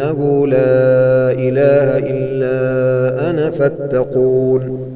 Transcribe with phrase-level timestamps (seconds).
[0.00, 4.86] أنه لا إله إلا أنا فاتقون.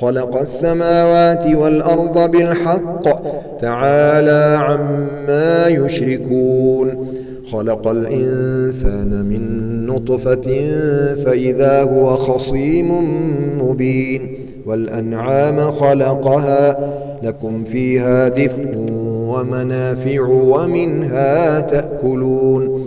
[0.00, 3.04] خلق السماوات والأرض بالحق
[3.60, 7.06] تعالى عما يشركون.
[7.52, 10.70] خلق الإنسان من نطفة
[11.24, 12.88] فإذا هو خصيم
[13.62, 14.38] مبين.
[14.66, 16.90] والأنعام خلقها
[17.22, 18.74] لكم فيها دفء
[19.08, 22.86] ومنافع ومنها تأكلون.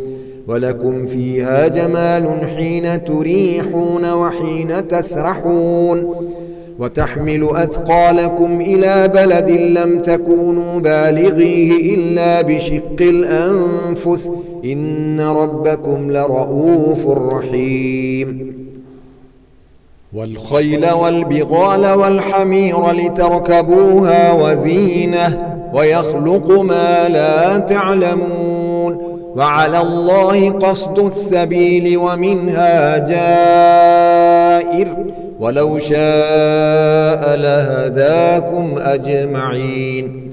[0.52, 6.16] ولكم فيها جمال حين تريحون وحين تسرحون
[6.80, 14.32] وتحمل أثقالكم إلى بلد لم تكونوا بالغيه إلا بشق الأنفس
[14.66, 18.54] إن ربكم لرؤوف رحيم
[20.13, 28.51] والخيل والبغال والحمير لتركبوها وزينة ويخلق ما لا تعلمون
[29.35, 34.88] وعلى الله قصد السبيل ومنها جائر
[35.40, 40.32] ولو شاء لهداكم أجمعين.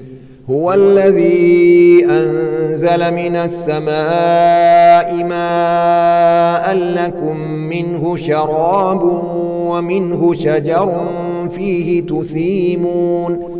[0.49, 9.03] هو الذي أنزل من السماء ماء لكم منه شراب
[9.69, 11.07] ومنه شجر
[11.55, 13.59] فيه تسيمون.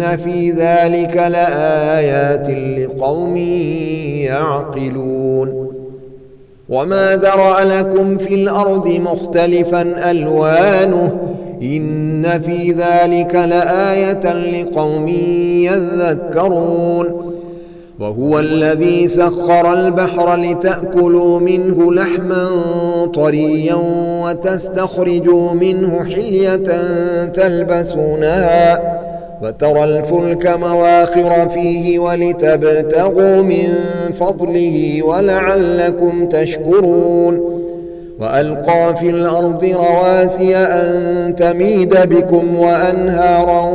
[0.00, 2.48] في ذلك لآيات
[2.78, 3.36] لقوم
[4.26, 5.68] يعقلون
[6.68, 11.18] وما ذرأ لكم في الأرض مختلفا ألوانه
[11.62, 15.08] إن في ذلك لآية لقوم
[15.64, 17.28] يذكرون
[18.00, 22.46] وهو الذي سخر البحر لتأكلوا منه لحما
[23.14, 23.74] طريا
[24.24, 26.56] وتستخرجوا منه حلية
[27.24, 28.97] تلبسونها
[29.42, 33.68] وترى الفلك مواخر فيه ولتبتغوا من
[34.20, 37.58] فضله ولعلكم تشكرون
[38.20, 43.70] وألقى في الأرض رواسي أن تميد بكم وأنهارا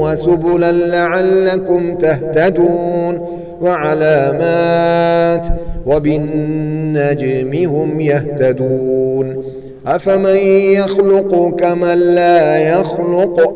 [0.00, 3.26] وسبلا لعلكم تهتدون
[3.60, 5.46] وعلامات
[5.86, 9.44] وبالنجم هم يهتدون
[9.86, 10.36] أفمن
[10.76, 13.54] يخلق كمن لا يخلق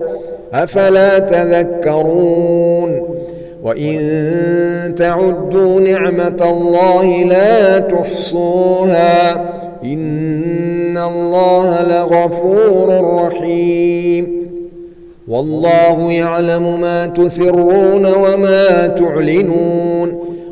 [0.62, 3.02] أفلا تذكرون
[3.62, 9.32] وإن تعدوا نعمة الله لا تحصوها
[9.84, 14.46] إن الله لغفور رحيم
[15.28, 20.05] والله يعلم ما تسرون وما تعلنون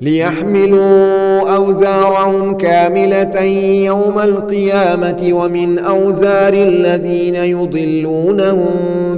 [0.00, 3.40] ليحملوا أوزارهم كاملة
[3.84, 8.68] يوم القيامة ومن أوزار الذين يضلونهم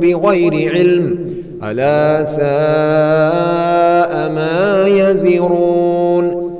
[0.01, 1.19] بغير علم
[1.63, 6.51] ألا ساء ما يزرون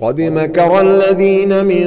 [0.00, 1.86] قد مكر الذين من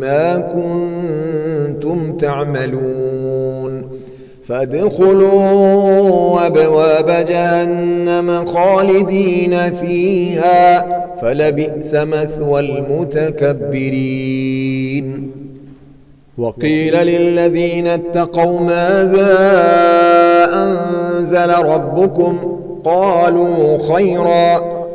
[0.00, 3.82] بما كنتم تعملون
[4.48, 10.86] فادخلوا أبواب جهنم خالدين فيها
[11.22, 13.90] فلبئس مثوى المتكبرين.
[16.38, 19.38] وقيل للذين اتقوا ماذا
[20.54, 22.38] أنزل ربكم؟
[22.84, 24.69] قالوا خيراً.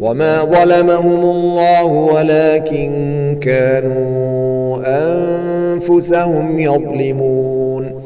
[0.00, 8.00] وما ظلمهم الله ولكن كانوا انفسهم يظلمون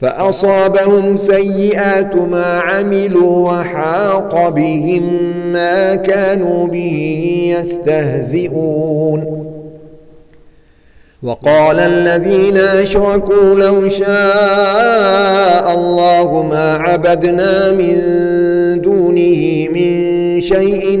[0.00, 5.02] فاصابهم سيئات ما عملوا وحاق بهم
[5.52, 7.20] ما كانوا به
[7.60, 9.44] يستهزئون
[11.22, 17.94] وقال الذين اشركوا لو شاء الله ما عبدنا من
[18.82, 21.00] دونه من شيء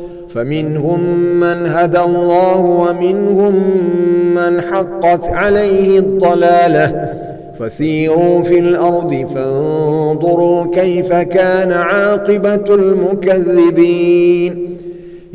[0.33, 0.99] فمنهم
[1.39, 3.53] من هدى الله ومنهم
[4.35, 7.09] من حقت عليه الضلاله.
[7.59, 14.77] فسيروا في الأرض فانظروا كيف كان عاقبة المكذبين.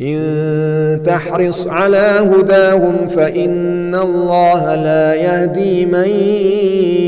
[0.01, 6.09] إن تحرص على هداهم فإن الله لا يهدي من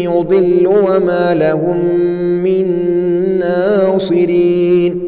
[0.02, 1.94] يضل وما لهم
[2.44, 2.66] من
[3.38, 5.07] ناصرين.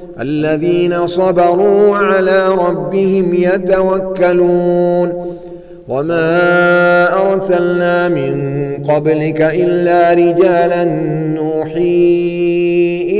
[0.21, 5.13] الذين صبروا على ربهم يتوكلون.
[5.89, 10.83] وما أرسلنا من قبلك إلا رجالا
[11.33, 12.21] نوحي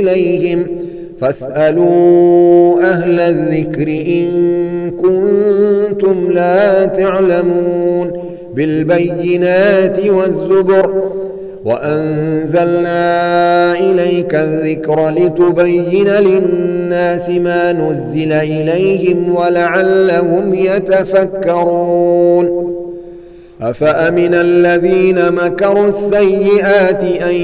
[0.00, 0.66] إليهم.
[1.20, 4.30] فاسألوا أهل الذكر إن
[4.90, 8.12] كنتم لا تعلمون.
[8.54, 11.02] بالبينات والزبر.
[11.64, 13.02] وأنزلنا
[13.78, 16.71] إليك الذكر لتبين للناس
[17.30, 22.22] ما نزل إليهم ولعلهم يتفكرون.
[23.62, 27.34] أفأمن الذين مكروا السيئات أن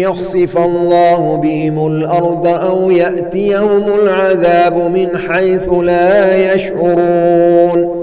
[0.00, 8.00] يخسف الله بهم الأرض أو يأتيهم العذاب من حيث لا يشعرون؟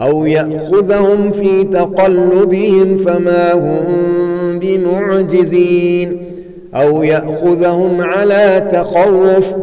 [0.00, 6.22] أو يأخذهم في تقلبهم فما هم بمعجزين؟
[6.74, 9.54] أو يأخذهم على تخوف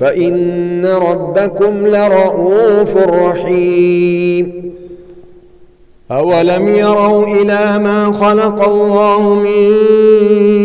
[0.00, 4.72] فإن ربكم لرؤوف رحيم.
[6.10, 9.70] أولم يروا إلى ما خلق الله من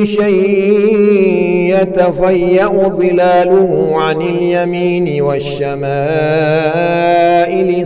[0.05, 0.97] شيء
[1.81, 5.87] يتفيأ ظلاله عن اليمين والشمائل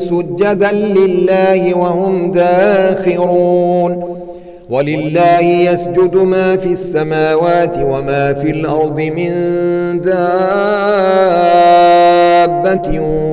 [0.01, 4.15] سجدا لله وهم داخرون.
[4.69, 9.31] ولله يسجد ما في السماوات وما في الأرض من
[10.01, 10.19] دابة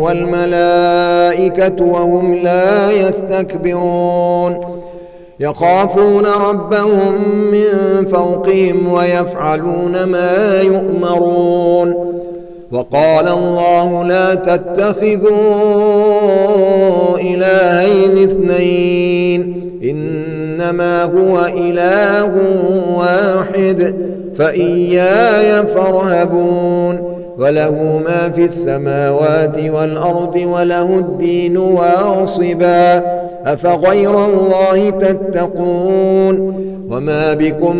[0.03, 4.61] والملائكة وهم لا يستكبرون.
[5.41, 11.95] يخافون ربهم من فوقهم ويفعلون ما يؤمرون.
[12.73, 15.33] وقال الله لا تتخذوا
[17.19, 19.63] إلهين اثنين.
[20.63, 22.33] إنما هو إله
[22.99, 23.95] واحد
[24.37, 27.13] فإياي فارهبون.
[27.39, 33.03] وله ما في السماوات والأرض وله الدين واصبا.
[33.47, 37.77] أفغير الله تتقون؟ وما بكم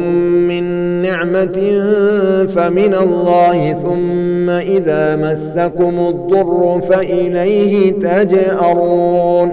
[0.49, 0.63] من
[1.03, 1.83] نعمة
[2.55, 9.53] فمن الله ثم إذا مسكم الضر فإليه تجأرون.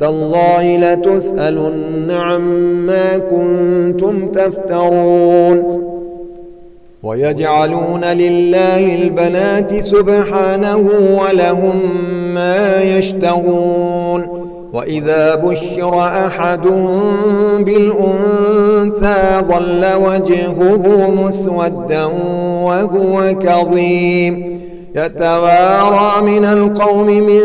[0.00, 5.84] تالله لتسألن عما كنتم تفترون
[7.02, 10.88] ويجعلون لله البنات سبحانه
[11.22, 11.80] ولهم
[12.34, 17.00] ما يشتهون وإذا بشر أحدهم
[17.64, 22.04] بالأنثى ظل وجهه مسودا
[22.64, 24.58] وهو كظيم
[24.94, 27.40] يتوارى من القوم من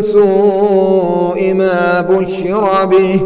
[0.00, 3.20] سوء ما بشر به.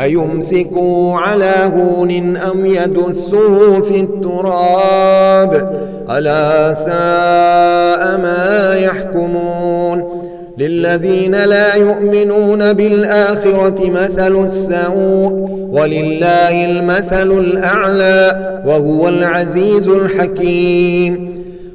[0.00, 10.20] أيمسكوا على هون أم يدسوا في التراب؟ ألا ساء ما يحكمون.
[10.58, 15.32] للذين لا يؤمنون بالآخرة مثل السوء
[15.72, 21.30] ولله المثل الأعلى وهو العزيز الحكيم.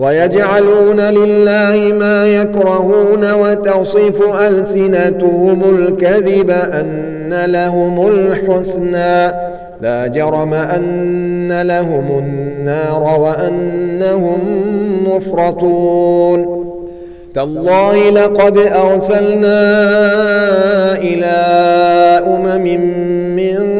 [0.00, 9.32] ويجعلون لله ما يكرهون وتصف ألسنتهم الكذب أن لهم الحسنى.
[9.80, 14.38] لا جرم أن لهم النار وأنهم
[15.08, 16.60] مفرطون.
[17.34, 19.62] تالله لقد أرسلنا
[20.98, 21.36] إلى
[22.26, 22.64] أمم
[23.36, 23.79] من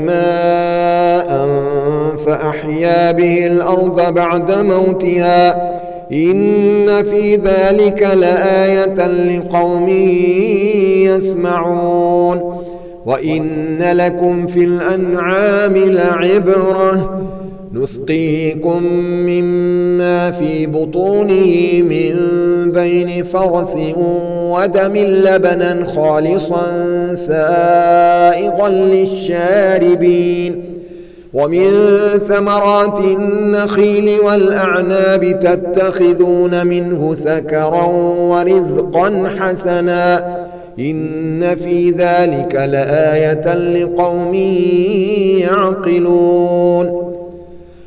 [0.00, 1.48] ماء
[2.26, 5.72] فأحيا به الأرض بعد موتها.
[6.12, 9.88] إن في ذلك لآية لقوم
[11.06, 12.62] يسمعون.
[13.06, 17.22] وإن لكم في الأنعام لعبرة.
[17.76, 22.14] نسقيكم مما في بطونه من
[22.72, 23.74] بين فرث
[24.50, 26.64] ودم لبنا خالصا
[27.14, 30.64] سائغا للشاربين
[31.34, 31.70] ومن
[32.28, 37.84] ثمرات النخيل والأعناب تتخذون منه سكرا
[38.20, 40.36] ورزقا حسنا
[40.78, 44.34] إن في ذلك لآية لقوم
[45.40, 47.15] يعقلون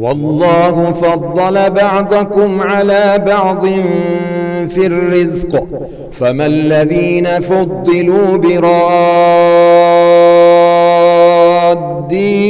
[0.00, 3.66] والله فضل بعضكم على بعض
[4.68, 5.66] في الرزق.
[6.12, 8.78] فما الذين فضلوا براد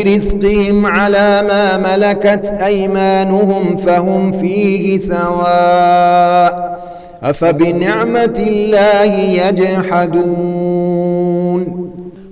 [0.07, 6.79] رزقهم على ما ملكت أيمانهم فهم فيه سواء
[7.23, 9.15] أفبنعمة الله
[9.49, 10.89] يجحدون.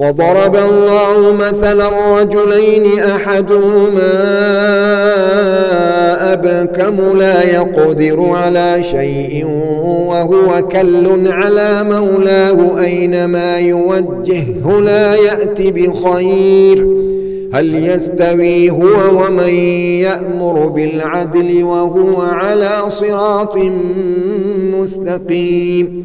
[0.00, 4.12] وضرب الله مثلا رجلين أحدهما
[6.32, 9.46] أبكم لا يقدر على شيء
[10.06, 16.86] وهو كل على مولاه أينما يوجهه لا يأتي بخير
[17.52, 19.54] هل يستوي هو ومن
[20.04, 23.58] يأمر بالعدل وهو على صراط
[24.78, 26.04] مستقيم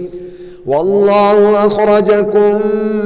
[0.65, 2.59] والله أخرجكم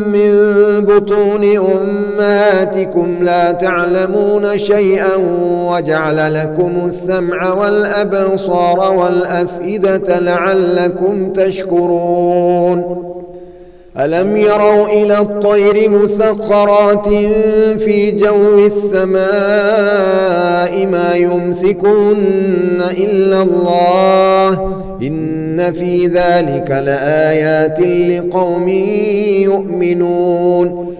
[0.07, 0.31] من
[0.79, 5.15] بطون أمهاتكم لا تعلمون شيئا
[5.69, 13.05] وجعل لكم السمع والأبصار والأفئدة لعلكم تشكرون
[13.99, 17.07] ألم يروا إلى الطير مسخرات
[17.79, 19.25] في جو السماء
[20.85, 28.67] ما يمسكن إلا الله؟ إن في ذلك لآيات لقوم
[29.43, 30.95] يؤمنون.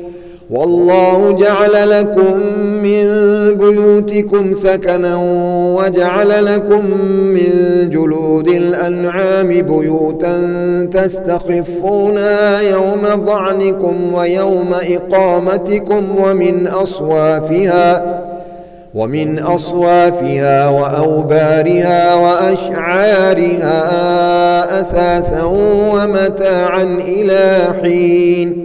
[0.50, 2.38] والله جعل لكم
[2.84, 3.06] من
[3.58, 5.16] بيوتكم سكنا
[5.78, 7.50] وجعل لكم من
[7.90, 10.38] جلود الأنعام بيوتا
[10.94, 18.04] تستخفونها يوم ظعنكم ويوم إقامتكم ومن أصوافها
[18.96, 23.82] ومن أصوافها وأوبارها وأشعارها
[24.82, 25.44] أثاثا
[25.94, 28.65] ومتاعا إلى حين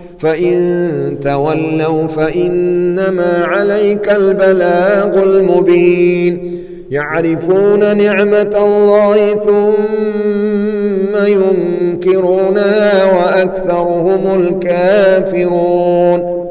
[0.21, 6.61] فإن تولوا فإنما عليك البلاغ المبين.
[6.91, 16.50] يعرفون نعمة الله ثم ينكرونها وأكثرهم الكافرون.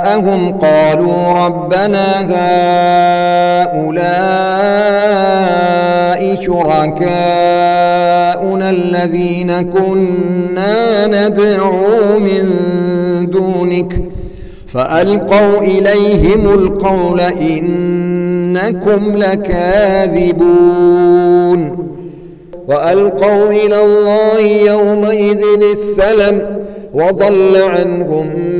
[0.00, 2.20] شركاءهم قالوا ربنا
[3.62, 4.00] هؤلاء
[6.46, 7.10] شركاؤنا
[8.70, 12.44] الذين كنا ندعو من
[13.30, 14.02] دونك
[14.68, 20.50] فألقوا إليهم القول إنكم لكاذبون
[22.68, 26.60] وألقوا إلى الله يومئذ السلم
[26.94, 28.59] وضل عنهم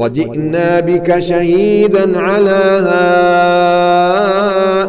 [0.00, 2.60] وجئنا بك شهيدا على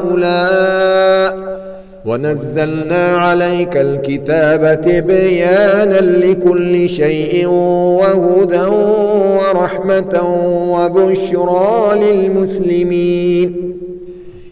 [0.01, 1.31] هؤلاء.
[2.05, 8.67] ونزلنا عليك الكتاب تبيانا لكل شيء وهدى
[9.37, 10.15] ورحمة
[10.75, 13.70] وبشرى للمسلمين.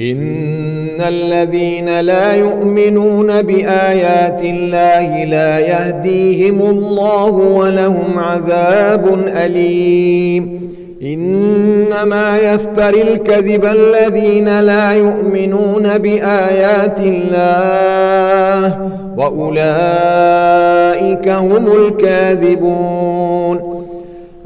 [0.00, 10.68] إن الذين لا يؤمنون بآيات الله لا يهديهم الله ولهم عذاب أليم.
[11.02, 18.78] إنما يفتر الكذب الذين لا يؤمنون بآيات الله
[19.16, 19.68] وأولئك
[21.28, 23.67] هم الكاذبون.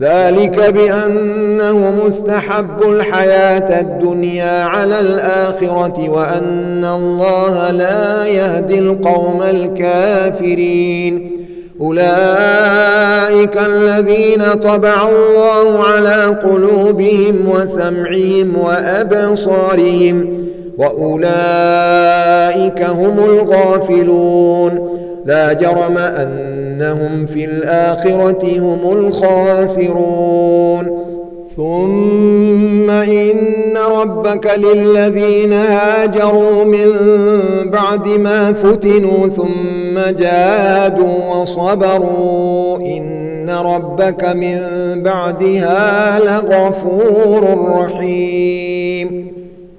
[0.00, 11.30] ذلك بأنه مستحب الحياة الدنيا على الآخرة وأن الله لا يهدي القوم الكافرين.
[11.80, 20.44] أولئك الذين طبع الله على قلوبهم وسمعهم وأبصارهم
[20.78, 21.22] وأولئك
[22.82, 25.03] هم الغافلون.
[25.24, 31.04] لا جرم أنهم في الآخرة هم الخاسرون.
[31.56, 36.90] ثم إن ربك للذين هاجروا من
[37.64, 42.78] بعد ما فتنوا ثم جادوا وصبروا.
[42.78, 44.58] إن ربك من
[45.02, 49.33] بعدها لغفور رحيم.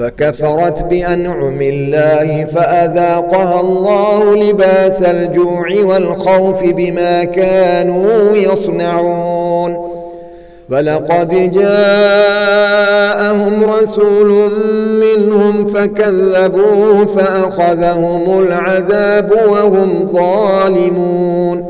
[0.00, 9.90] فكفرت بأنعم الله فأذاقها الله لباس الجوع والخوف بما كانوا يصنعون.
[10.70, 12.44] فلقد جاءهم
[13.64, 14.50] رسول
[15.00, 21.69] منهم فكذبوه فأخذهم العذاب وهم ظالمون.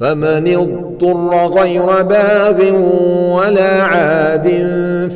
[0.00, 2.74] فمن اضطر غير باغ
[3.36, 4.48] ولا عاد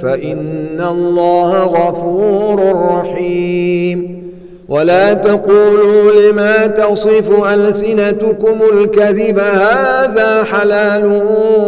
[0.03, 4.25] فإن الله غفور رحيم.
[4.68, 11.23] ولا تقولوا لما تصف ألسنتكم الكذب هذا حلال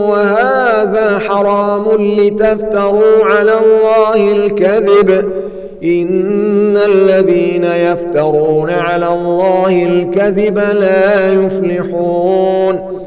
[0.08, 5.32] وهذا حرام لتفتروا على الله الكذب.
[5.84, 13.05] إن الذين يفترون على الله الكذب لا يفلحون.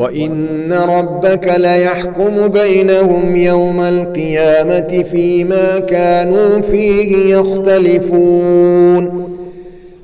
[0.00, 9.26] وإن ربك ليحكم بينهم يوم القيامة فيما كانوا فيه يختلفون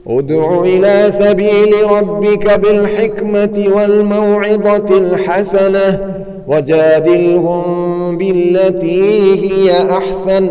[0.07, 6.15] ادع إلى سبيل ربك بالحكمة والموعظة الحسنة
[6.49, 10.51] وجادلهم بالتي هي أحسن